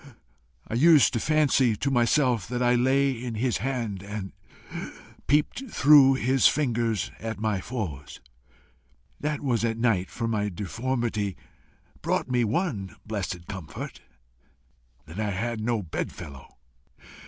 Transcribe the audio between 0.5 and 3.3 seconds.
I used to fancy to myself that I lay